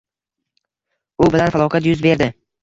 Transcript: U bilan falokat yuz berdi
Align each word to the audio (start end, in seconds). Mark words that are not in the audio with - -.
U 1.27 1.27
bilan 1.35 1.53
falokat 1.57 1.91
yuz 1.91 2.03
berdi 2.09 2.31